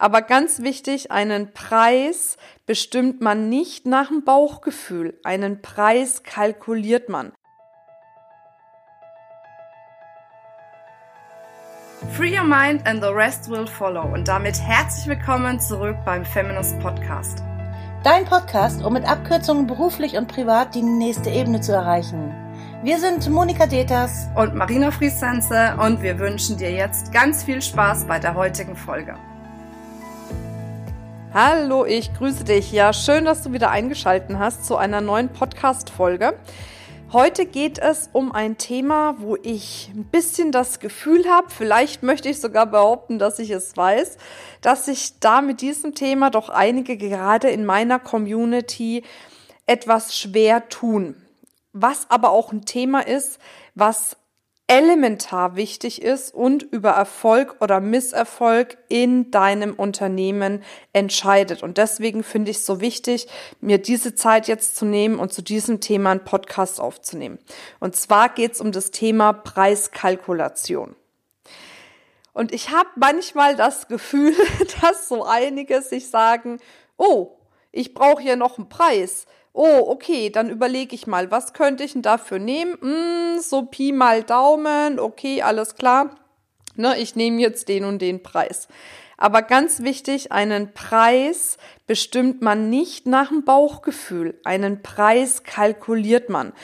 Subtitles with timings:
[0.00, 5.20] Aber ganz wichtig, einen Preis bestimmt man nicht nach dem Bauchgefühl.
[5.24, 7.32] Einen Preis kalkuliert man.
[12.16, 14.10] Free your mind and the rest will follow.
[14.10, 17.42] Und damit herzlich willkommen zurück beim Feminist Podcast.
[18.02, 22.34] Dein Podcast, um mit Abkürzungen beruflich und privat die nächste Ebene zu erreichen.
[22.82, 28.06] Wir sind Monika Deters und Marina Friesense und wir wünschen dir jetzt ganz viel Spaß
[28.06, 29.14] bei der heutigen Folge.
[31.32, 32.72] Hallo, ich grüße dich.
[32.72, 36.36] Ja, schön, dass du wieder eingeschaltet hast zu einer neuen Podcast-Folge.
[37.12, 42.28] Heute geht es um ein Thema, wo ich ein bisschen das Gefühl habe, vielleicht möchte
[42.28, 44.18] ich sogar behaupten, dass ich es weiß,
[44.60, 49.04] dass sich da mit diesem Thema doch einige gerade in meiner Community
[49.66, 51.14] etwas schwer tun
[51.72, 53.38] was aber auch ein Thema ist,
[53.74, 54.16] was
[54.70, 60.62] elementar wichtig ist und über Erfolg oder Misserfolg in deinem Unternehmen
[60.92, 61.64] entscheidet.
[61.64, 63.26] Und deswegen finde ich es so wichtig,
[63.60, 67.40] mir diese Zeit jetzt zu nehmen und zu diesem Thema einen Podcast aufzunehmen.
[67.80, 70.94] Und zwar geht es um das Thema Preiskalkulation.
[72.32, 74.36] Und ich habe manchmal das Gefühl,
[74.82, 76.60] dass so einige sich sagen,
[76.96, 77.32] oh,
[77.72, 79.26] ich brauche hier noch einen Preis
[79.60, 82.78] oh, okay, dann überlege ich mal, was könnte ich denn dafür nehmen?
[82.80, 86.16] Hm, so Pi mal Daumen, okay, alles klar.
[86.76, 88.68] Ne, ich nehme jetzt den und den Preis.
[89.18, 94.40] Aber ganz wichtig, einen Preis bestimmt man nicht nach dem Bauchgefühl.
[94.44, 96.54] Einen Preis kalkuliert man.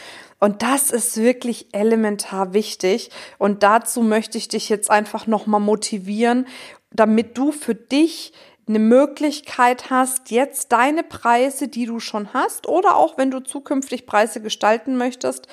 [0.40, 3.10] Und das ist wirklich elementar wichtig.
[3.36, 6.46] Und dazu möchte ich dich jetzt einfach nochmal motivieren,
[6.92, 8.32] damit du für dich
[8.68, 14.06] eine Möglichkeit hast, jetzt deine Preise, die du schon hast, oder auch wenn du zukünftig
[14.06, 15.46] Preise gestalten möchtest,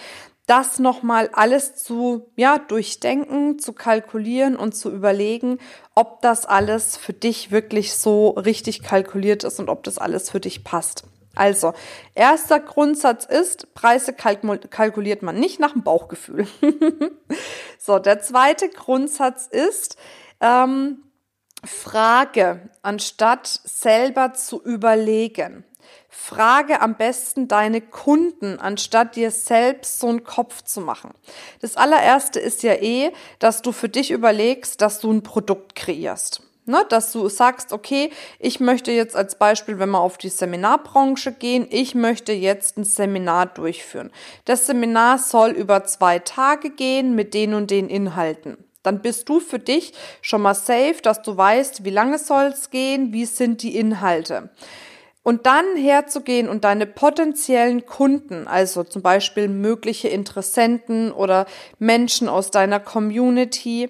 [0.46, 5.60] das nochmal alles zu, ja, durchdenken, zu kalkulieren und zu überlegen,
[5.96, 10.42] ob das alles für dich wirklich so richtig kalkuliert ist und ob das alles für
[10.42, 11.04] dich passt.
[11.36, 11.74] Also,
[12.14, 16.48] erster Grundsatz ist, Preise kalkuliert man nicht nach dem Bauchgefühl.
[17.80, 19.98] so, der zweite Grundsatz ist,
[20.42, 21.04] ähm,
[21.66, 25.64] Frage, anstatt selber zu überlegen.
[26.10, 31.12] Frage am besten deine Kunden, anstatt dir selbst so einen Kopf zu machen.
[31.62, 36.44] Das allererste ist ja eh, dass du für dich überlegst, dass du ein Produkt kreierst.
[36.66, 38.10] Ne, dass du sagst, okay,
[38.40, 42.86] ich möchte jetzt als Beispiel, wenn wir auf die Seminarbranche gehen, ich möchte jetzt ein
[42.86, 44.12] Seminar durchführen.
[44.46, 49.40] Das Seminar soll über zwei Tage gehen mit den und den Inhalten dann bist du
[49.40, 53.64] für dich schon mal safe, dass du weißt, wie lange soll es gehen, wie sind
[53.64, 54.50] die Inhalte.
[55.24, 61.46] Und dann herzugehen und deine potenziellen Kunden, also zum Beispiel mögliche Interessenten oder
[61.80, 63.90] Menschen aus deiner Community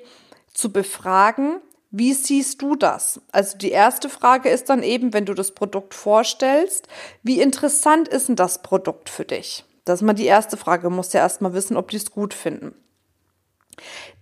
[0.53, 1.59] zu befragen,
[1.89, 3.21] wie siehst du das?
[3.31, 6.87] Also die erste Frage ist dann eben, wenn du das Produkt vorstellst,
[7.21, 9.63] wie interessant ist denn das Produkt für dich?
[9.85, 10.83] Das ist mal die erste Frage.
[10.83, 12.73] Du musst ja erstmal wissen, ob die es gut finden.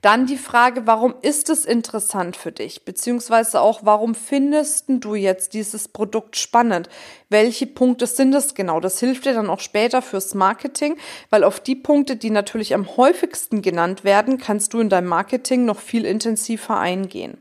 [0.02, 2.86] Dann die Frage, warum ist es interessant für dich?
[2.86, 6.90] Beziehungsweise auch, warum findest du jetzt dieses Produkt spannend?
[7.30, 8.80] Welche Punkte sind es genau?
[8.80, 10.98] Das hilft dir dann auch später fürs Marketing,
[11.30, 15.66] weil auf die Punkte, die natürlich am häufigsten genannt werden, kannst du in deinem Marketing
[15.66, 17.38] noch viel intensiver eingehen.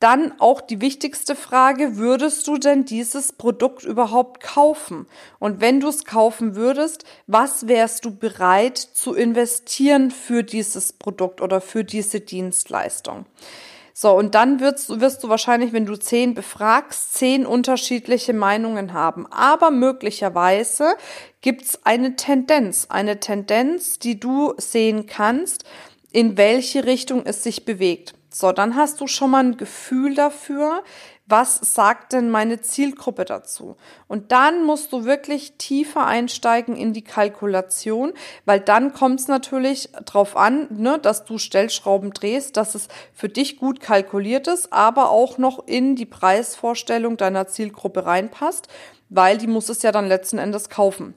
[0.00, 5.08] Dann auch die wichtigste Frage, würdest du denn dieses Produkt überhaupt kaufen?
[5.40, 11.40] Und wenn du es kaufen würdest, was wärst du bereit zu investieren für dieses Produkt
[11.40, 13.26] oder für diese Dienstleistung?
[13.92, 19.26] So, und dann wirst, wirst du wahrscheinlich, wenn du zehn befragst, zehn unterschiedliche Meinungen haben.
[19.32, 20.94] Aber möglicherweise
[21.40, 25.64] gibt's eine Tendenz, eine Tendenz, die du sehen kannst,
[26.12, 28.14] in welche Richtung es sich bewegt.
[28.30, 30.82] So, dann hast du schon mal ein Gefühl dafür,
[31.26, 33.76] was sagt denn meine Zielgruppe dazu?
[34.06, 38.12] Und dann musst du wirklich tiefer einsteigen in die Kalkulation,
[38.44, 43.28] weil dann kommt es natürlich darauf an, ne, dass du Stellschrauben drehst, dass es für
[43.28, 48.68] dich gut kalkuliert ist, aber auch noch in die Preisvorstellung deiner Zielgruppe reinpasst,
[49.08, 51.14] weil die muss es ja dann letzten Endes kaufen.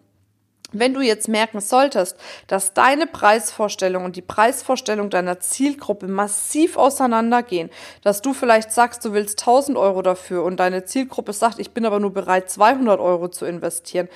[0.74, 2.16] Wenn du jetzt merken solltest,
[2.48, 7.70] dass deine Preisvorstellung und die Preisvorstellung deiner Zielgruppe massiv auseinandergehen,
[8.04, 11.86] dass du vielleicht sagst, du willst 1000 Euro dafür und deine Zielgruppe sagt, ich bin
[11.86, 14.08] aber nur bereit, 200 Euro zu investieren,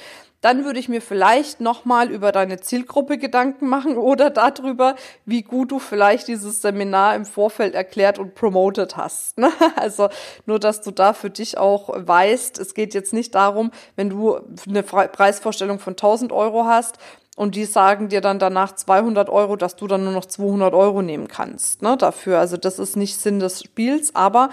[0.46, 4.94] dann würde ich mir vielleicht nochmal über deine Zielgruppe Gedanken machen oder darüber,
[5.26, 9.40] wie gut du vielleicht dieses Seminar im Vorfeld erklärt und promoted hast.
[9.40, 9.52] Ne?
[9.76, 10.10] Also
[10.46, 14.40] nur, dass du da für dich auch weißt, es geht jetzt nicht darum, wenn du
[14.68, 17.00] eine Preisvorstellung von 1000 Euro hast,
[17.36, 21.02] und die sagen dir dann danach 200 Euro, dass du dann nur noch 200 Euro
[21.02, 22.40] nehmen kannst ne, dafür.
[22.40, 24.50] Also das ist nicht Sinn des Spiels, aber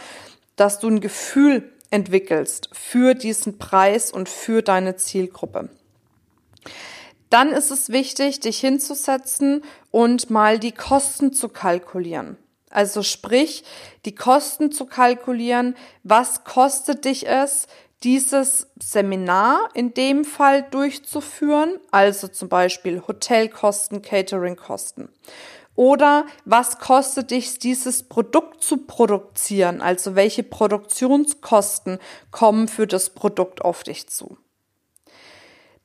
[0.57, 5.69] dass du ein Gefühl entwickelst für diesen Preis und für deine Zielgruppe.
[7.31, 12.37] Dann ist es wichtig, dich hinzusetzen und mal die Kosten zu kalkulieren.
[12.71, 13.65] Also sprich,
[14.05, 17.67] die Kosten zu kalkulieren, was kostet dich es,
[18.03, 25.09] dieses Seminar in dem Fall durchzuführen, also zum Beispiel Hotelkosten, Cateringkosten.
[25.75, 29.81] Oder was kostet dich dieses Produkt zu produzieren?
[29.81, 31.99] Also welche Produktionskosten
[32.31, 34.37] kommen für das Produkt auf dich zu?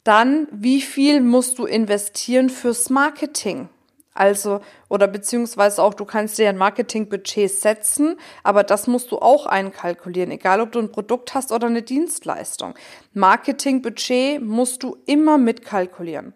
[0.08, 3.68] Dann, wie viel musst du investieren fürs Marketing?
[4.14, 9.46] Also, oder beziehungsweise auch, du kannst dir ein Marketingbudget setzen, aber das musst du auch
[9.46, 12.76] einkalkulieren, egal ob du ein Produkt hast oder eine Dienstleistung.
[13.14, 16.34] Marketingbudget musst du immer mitkalkulieren.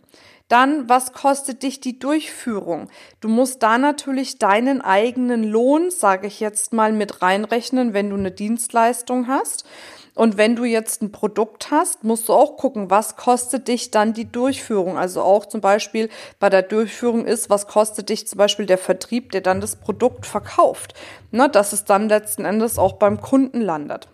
[0.49, 2.89] Dann, was kostet dich die Durchführung?
[3.21, 8.17] Du musst da natürlich deinen eigenen Lohn, sage ich jetzt mal, mit reinrechnen, wenn du
[8.17, 9.63] eine Dienstleistung hast.
[10.13, 14.13] Und wenn du jetzt ein Produkt hast, musst du auch gucken, was kostet dich dann
[14.13, 14.97] die Durchführung.
[14.97, 16.09] Also auch zum Beispiel
[16.39, 20.25] bei der Durchführung ist, was kostet dich zum Beispiel der Vertrieb, der dann das Produkt
[20.25, 20.93] verkauft.
[21.31, 24.09] Ne, dass es dann letzten Endes auch beim Kunden landet.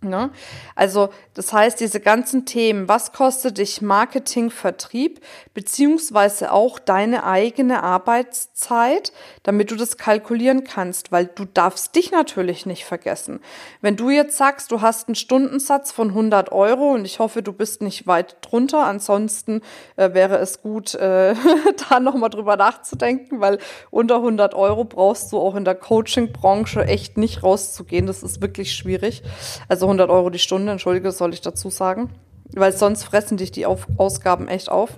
[0.00, 0.30] Ne?
[0.76, 5.20] Also das heißt, diese ganzen Themen, was kostet dich Marketing, Vertrieb,
[5.54, 9.12] beziehungsweise auch deine eigene Arbeitszeit,
[9.42, 13.40] damit du das kalkulieren kannst, weil du darfst dich natürlich nicht vergessen.
[13.80, 17.52] Wenn du jetzt sagst, du hast einen Stundensatz von 100 Euro und ich hoffe, du
[17.52, 19.62] bist nicht weit drunter, ansonsten
[19.96, 21.34] äh, wäre es gut, äh,
[21.90, 23.58] da nochmal drüber nachzudenken, weil
[23.90, 28.06] unter 100 Euro brauchst du auch in der Coaching-Branche echt nicht rauszugehen.
[28.06, 29.22] Das ist wirklich schwierig.
[29.68, 32.10] Also 100 Euro die Stunde, entschuldige, soll ich dazu sagen.
[32.52, 34.90] Weil sonst fressen dich die auf Ausgaben echt auf.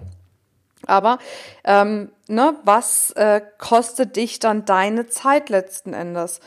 [0.87, 1.19] Aber
[1.64, 6.40] ähm, ne, was äh, kostet dich dann deine Zeit letzten Endes?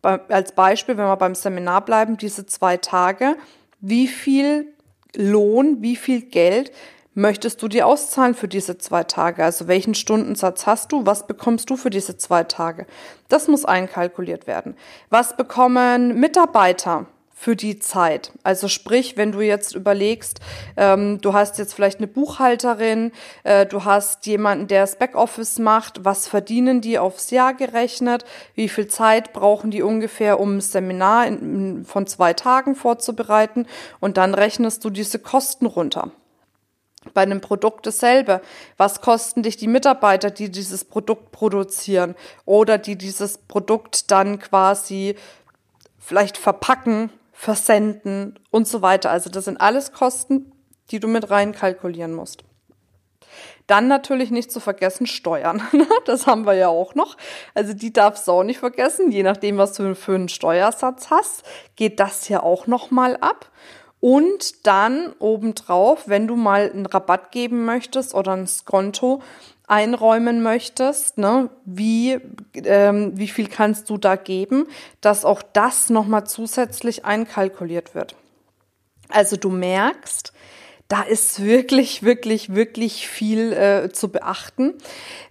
[0.00, 3.36] Bei, als Beispiel, wenn wir beim Seminar bleiben, diese zwei Tage,
[3.80, 4.72] wie viel
[5.16, 6.72] Lohn, wie viel Geld
[7.14, 9.44] möchtest du dir auszahlen für diese zwei Tage?
[9.44, 11.04] Also welchen Stundensatz hast du?
[11.04, 12.86] Was bekommst du für diese zwei Tage?
[13.28, 14.76] Das muss einkalkuliert werden.
[15.10, 17.06] Was bekommen Mitarbeiter?
[17.40, 18.32] Für die Zeit.
[18.42, 20.40] Also sprich, wenn du jetzt überlegst,
[20.76, 23.12] ähm, du hast jetzt vielleicht eine Buchhalterin,
[23.44, 28.68] äh, du hast jemanden, der das Backoffice macht, was verdienen die aufs Jahr gerechnet, wie
[28.68, 33.66] viel Zeit brauchen die ungefähr, um ein Seminar in, von zwei Tagen vorzubereiten
[34.00, 36.10] und dann rechnest du diese Kosten runter.
[37.14, 38.42] Bei einem Produkt dasselbe.
[38.76, 45.16] Was kosten dich die Mitarbeiter, die dieses Produkt produzieren oder die dieses Produkt dann quasi
[45.98, 47.08] vielleicht verpacken
[47.40, 49.10] Versenden und so weiter.
[49.10, 50.52] Also das sind alles Kosten,
[50.90, 52.44] die du mit rein kalkulieren musst.
[53.66, 55.62] Dann natürlich nicht zu vergessen Steuern.
[56.04, 57.16] Das haben wir ja auch noch.
[57.54, 59.10] Also die darfst du auch nicht vergessen.
[59.10, 61.44] Je nachdem, was du für einen Steuersatz hast,
[61.76, 63.50] geht das ja auch noch mal ab.
[64.00, 69.22] Und dann obendrauf, wenn du mal einen Rabatt geben möchtest oder ein Skonto,
[69.70, 72.18] einräumen möchtest, ne, wie,
[72.54, 74.66] ähm, wie viel kannst du da geben,
[75.00, 78.16] dass auch das nochmal zusätzlich einkalkuliert wird.
[79.08, 80.32] Also du merkst,
[80.90, 84.74] da ist wirklich, wirklich, wirklich viel äh, zu beachten.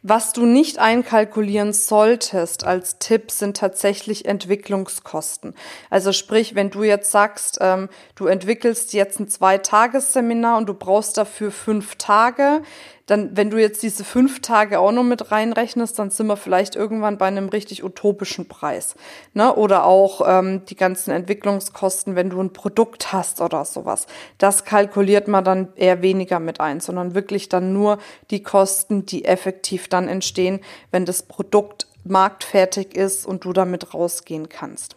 [0.03, 5.53] Was du nicht einkalkulieren solltest als Tipp sind tatsächlich Entwicklungskosten.
[5.89, 11.17] Also sprich, wenn du jetzt sagst, ähm, du entwickelst jetzt ein Zweitagesseminar und du brauchst
[11.17, 12.62] dafür fünf Tage,
[13.10, 16.75] dann, wenn du jetzt diese fünf Tage auch noch mit reinrechnest, dann sind wir vielleicht
[16.75, 18.94] irgendwann bei einem richtig utopischen Preis.
[19.34, 19.56] Ne?
[19.56, 24.06] Oder auch ähm, die ganzen Entwicklungskosten, wenn du ein Produkt hast oder sowas.
[24.38, 27.98] Das kalkuliert man dann eher weniger mit ein, sondern wirklich dann nur
[28.30, 30.60] die Kosten, die effektiv dann entstehen,
[30.92, 34.96] wenn das Produkt marktfertig ist und du damit rausgehen kannst.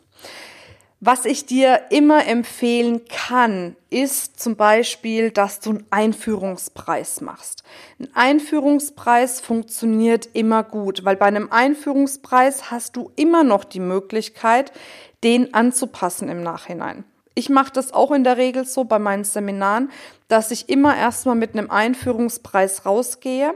[1.05, 7.65] Was ich dir immer empfehlen kann, ist zum Beispiel, dass du einen Einführungspreis machst.
[7.99, 14.71] Ein Einführungspreis funktioniert immer gut, weil bei einem Einführungspreis hast du immer noch die Möglichkeit,
[15.25, 17.03] den anzupassen im Nachhinein.
[17.35, 19.91] Ich mache das auch in der Regel so bei meinen Seminaren,
[20.29, 23.55] dass ich immer erstmal mit einem Einführungspreis rausgehe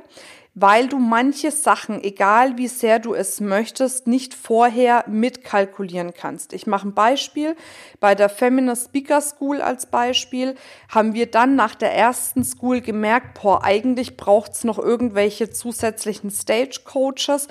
[0.59, 6.55] weil du manche Sachen, egal wie sehr du es möchtest, nicht vorher mitkalkulieren kannst.
[6.55, 7.55] Ich mache ein Beispiel.
[8.01, 10.55] Bei der Feminist Speaker School als Beispiel
[10.89, 16.81] haben wir dann nach der ersten School gemerkt, boah, eigentlich braucht's noch irgendwelche zusätzlichen Stage
[16.85, 17.49] Coaches,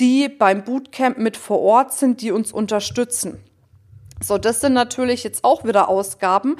[0.00, 3.38] die beim Bootcamp mit vor Ort sind, die uns unterstützen.
[4.22, 6.56] So, das sind natürlich jetzt auch wieder Ausgaben,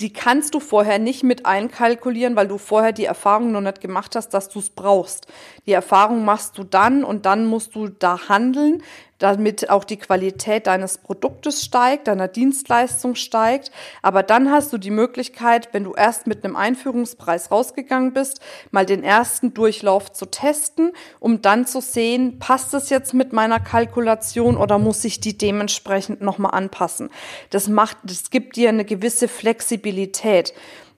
[0.00, 4.16] die kannst du vorher nicht mit einkalkulieren, weil du vorher die Erfahrung noch nicht gemacht
[4.16, 5.26] hast, dass du es brauchst.
[5.66, 8.82] Die Erfahrung machst du dann und dann musst du da handeln,
[9.18, 13.70] damit auch die Qualität deines Produktes steigt, deiner Dienstleistung steigt.
[14.00, 18.40] Aber dann hast du die Möglichkeit, wenn du erst mit einem Einführungspreis rausgegangen bist,
[18.70, 23.60] mal den ersten Durchlauf zu testen, um dann zu sehen, passt es jetzt mit meiner
[23.60, 27.10] Kalkulation oder muss ich die dementsprechend nochmal anpassen.
[27.50, 29.89] Das macht, das gibt dir eine gewisse Flexibilität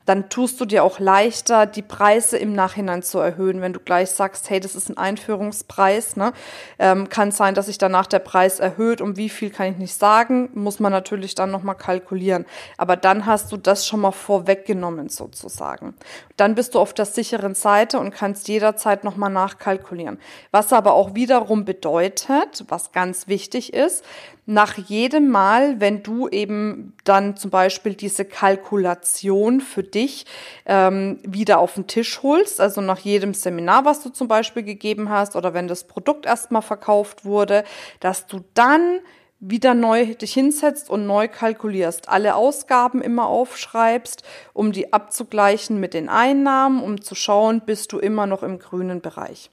[0.04, 3.60] dann tust du dir auch leichter, die Preise im Nachhinein zu erhöhen.
[3.60, 6.32] Wenn du gleich sagst, hey, das ist ein Einführungspreis, ne?
[6.78, 9.00] ähm, kann sein, dass sich danach der Preis erhöht.
[9.00, 12.46] Um wie viel kann ich nicht sagen, muss man natürlich dann nochmal kalkulieren.
[12.76, 15.94] Aber dann hast du das schon mal vorweggenommen sozusagen.
[16.36, 20.18] Dann bist du auf der sicheren Seite und kannst jederzeit nochmal nachkalkulieren.
[20.50, 24.04] Was aber auch wiederum bedeutet, was ganz wichtig ist,
[24.44, 30.26] nach jedem Mal, wenn du eben dann zum Beispiel diese Kalkulation für dich
[30.66, 35.10] ähm, wieder auf den Tisch holst, also nach jedem Seminar, was du zum Beispiel gegeben
[35.10, 37.62] hast oder wenn das Produkt erstmal verkauft wurde,
[38.00, 38.98] dass du dann
[39.44, 44.22] wieder neu dich hinsetzt und neu kalkulierst, alle Ausgaben immer aufschreibst,
[44.52, 49.00] um die abzugleichen mit den Einnahmen, um zu schauen, bist du immer noch im grünen
[49.00, 49.50] Bereich.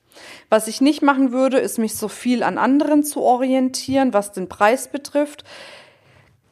[0.48, 4.48] Was ich nicht machen würde, ist mich so viel an anderen zu orientieren, was den
[4.48, 5.44] Preis betrifft.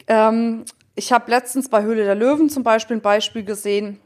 [0.08, 0.66] Ähm,
[0.96, 4.00] ich habe letztens bei Höhle der Löwen zum Beispiel ein Beispiel gesehen,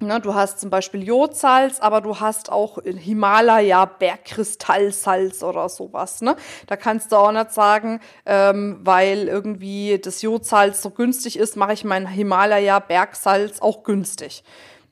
[0.00, 6.20] Ne, du hast zum Beispiel Jodsalz, aber du hast auch Himalaya Bergkristallsalz oder sowas.
[6.20, 6.34] Ne?
[6.66, 11.74] Da kannst du auch nicht sagen, ähm, weil irgendwie das Jodsalz so günstig ist, mache
[11.74, 14.42] ich mein Himalaya Bergsalz auch günstig.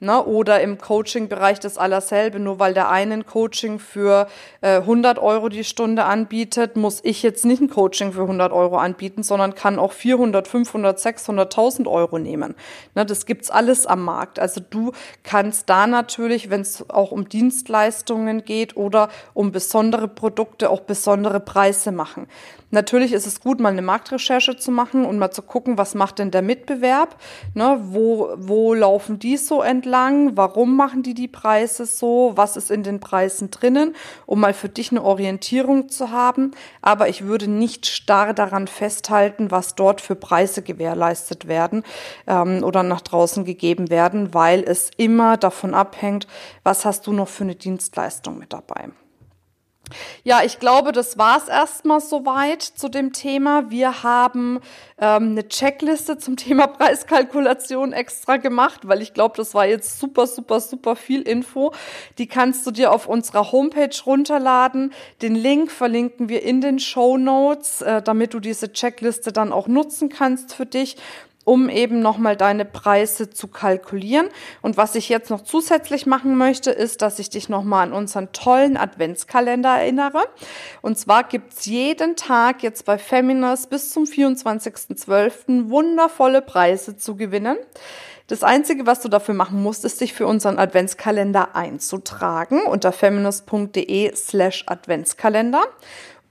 [0.03, 0.21] Ne?
[0.25, 2.41] Oder im Coaching-Bereich das allerselbe.
[2.41, 4.27] Nur weil der einen Coaching für
[4.61, 8.79] äh, 100 Euro die Stunde anbietet, muss ich jetzt nicht ein Coaching für 100 Euro
[8.79, 12.57] anbieten, sondern kann auch 400, 500, 600, 1000 Euro nehmen.
[12.97, 13.07] Ne?
[13.07, 14.41] Das gibt's alles am Markt.
[14.41, 14.91] Also du
[15.23, 21.39] kannst da natürlich, wenn es auch um Dienstleistungen geht oder um besondere Produkte, auch besondere
[21.39, 22.27] Preise machen.
[22.75, 26.19] Natürlich ist es gut, mal eine Marktrecherche zu machen und mal zu gucken, was macht
[26.19, 27.17] denn der Mitbewerb?
[27.55, 27.79] Ne?
[27.83, 29.92] Wo, wo laufen die so entlang?
[29.93, 32.33] Warum machen die die Preise so?
[32.35, 33.95] Was ist in den Preisen drinnen?
[34.27, 36.53] Um mal für dich eine Orientierung zu haben.
[36.81, 41.83] Aber ich würde nicht starr daran festhalten, was dort für Preise gewährleistet werden
[42.27, 46.27] ähm, oder nach draußen gegeben werden, weil es immer davon abhängt,
[46.65, 48.91] was hast du noch für eine Dienstleistung mit dabei.
[50.25, 53.71] Ja, ich glaube, das war es erstmal soweit zu dem Thema.
[53.71, 54.61] Wir haben
[54.99, 60.27] ähm, eine Checkliste zum Thema Preiskalkulation extra gemacht, weil ich glaube, das war jetzt super,
[60.27, 61.73] super, super viel Info.
[62.19, 64.93] Die kannst du dir auf unserer Homepage runterladen.
[65.21, 69.69] Den Link verlinken wir in den Show Notes, äh, damit du diese Checkliste dann auch
[69.69, 70.97] nutzen kannst für dich
[71.45, 74.29] um eben nochmal deine Preise zu kalkulieren.
[74.61, 78.33] Und was ich jetzt noch zusätzlich machen möchte, ist, dass ich dich nochmal an unseren
[78.33, 80.25] tollen Adventskalender erinnere.
[80.81, 85.69] Und zwar gibt's jeden Tag jetzt bei Feminas bis zum 24.12.
[85.69, 87.57] wundervolle Preise zu gewinnen.
[88.29, 94.15] Das Einzige, was du dafür machen musst, ist, dich für unseren Adventskalender einzutragen unter feminist.de
[94.15, 95.65] slash Adventskalender.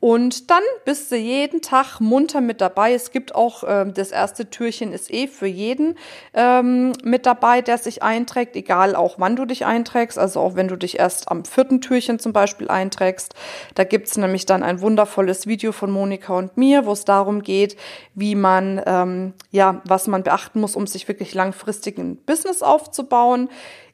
[0.01, 2.93] Und dann bist du jeden Tag munter mit dabei.
[2.93, 5.95] Es gibt auch, ähm, das erste Türchen ist eh für jeden
[6.33, 10.17] ähm, mit dabei, der sich einträgt, egal auch wann du dich einträgst.
[10.17, 13.35] Also auch wenn du dich erst am vierten Türchen zum Beispiel einträgst.
[13.75, 17.77] Da gibt's nämlich dann ein wundervolles Video von Monika und mir, wo es darum geht,
[18.15, 23.49] wie man, ähm, ja, was man beachten muss, um sich wirklich langfristig ein Business aufzubauen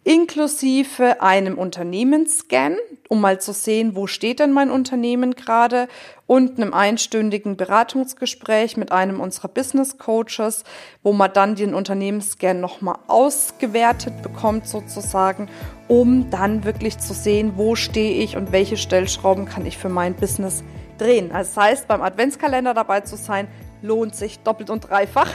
[0.07, 2.77] inklusive einem Unternehmensscan,
[3.09, 5.89] um mal zu sehen, wo steht denn mein Unternehmen gerade
[6.25, 10.63] und einem einstündigen Beratungsgespräch mit einem unserer Business Coaches,
[11.03, 15.49] wo man dann den Unternehmensscan nochmal ausgewertet bekommt sozusagen,
[15.89, 20.13] um dann wirklich zu sehen, wo stehe ich und welche Stellschrauben kann ich für mein
[20.13, 20.63] Business
[20.99, 21.33] drehen.
[21.33, 23.49] Also das heißt, beim Adventskalender dabei zu sein,
[23.81, 25.29] lohnt sich doppelt und dreifach.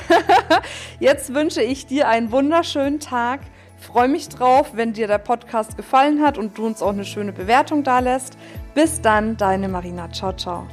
[0.98, 3.40] Jetzt wünsche ich dir einen wunderschönen Tag
[3.82, 7.32] freue mich drauf, wenn dir der Podcast gefallen hat und du uns auch eine schöne
[7.32, 8.36] Bewertung da lässt.
[8.74, 10.10] Bis dann, deine Marina.
[10.10, 10.66] Ciao, ciao.